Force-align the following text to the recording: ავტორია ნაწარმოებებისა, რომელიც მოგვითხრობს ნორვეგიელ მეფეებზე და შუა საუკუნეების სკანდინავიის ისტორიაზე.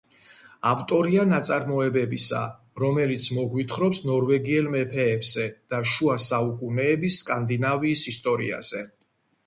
ავტორია 0.67 1.25
ნაწარმოებებისა, 1.31 2.39
რომელიც 2.85 3.27
მოგვითხრობს 3.37 4.01
ნორვეგიელ 4.13 4.71
მეფეებზე 4.79 5.47
და 5.75 5.83
შუა 5.93 6.19
საუკუნეების 6.33 7.23
სკანდინავიის 7.25 8.09
ისტორიაზე. 8.15 8.87